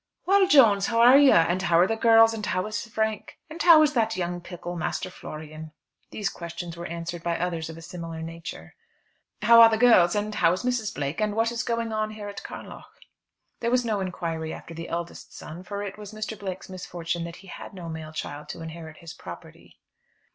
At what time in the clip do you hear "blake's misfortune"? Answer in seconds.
16.35-17.23